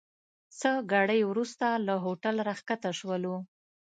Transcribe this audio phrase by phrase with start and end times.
[0.59, 3.35] څه ګړی وروسته له هوټل راکښته سولو.